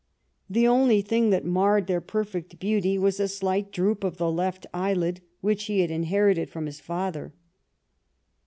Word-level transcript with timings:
The 0.49 0.67
only 0.67 1.03
thing 1.03 1.29
that 1.29 1.45
marred 1.45 1.85
their 1.85 2.01
perfect 2.01 2.57
beauty 2.59 2.97
was 2.97 3.19
a 3.19 3.27
slight 3.27 3.71
droop 3.71 4.03
of 4.03 4.17
the 4.17 4.31
left 4.31 4.65
eyelid, 4.73 5.21
which 5.41 5.65
he 5.65 5.81
had 5.81 5.91
inherited 5.91 6.49
from 6.49 6.65
his 6.65 6.79
father. 6.79 7.35